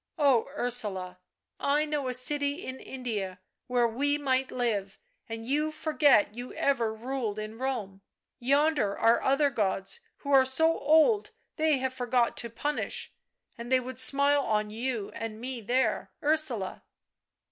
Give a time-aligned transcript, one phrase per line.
[0.17, 1.19] "Oh, Ursula,
[1.59, 4.97] I know a city in India where we might live,
[5.29, 8.01] and you forget you ever ruled in Rome;
[8.39, 13.13] yonder are other gods who are so old they have forgot to punish,
[13.59, 16.81] and they would smile on you and me there, Ursula.